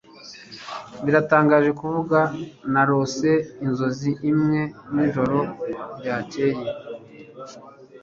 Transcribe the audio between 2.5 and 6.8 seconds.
narose inzozi imwe nijoro ryakeye.